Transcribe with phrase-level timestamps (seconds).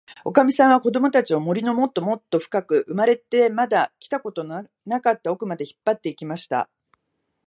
[0.25, 6.71] おかみさんは、こどもたちを、森のもっともっとふかく、生まれてまだ来たことのなかったおくまで、引っぱって行きました。